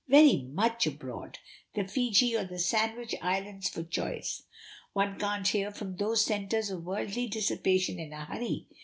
[0.09, 1.37] Very much abroad.
[1.75, 4.41] The Fiji, or the Sandwich Islands for choice.
[4.93, 8.65] One can't hear from those centres of worldly dissipation in a hurry.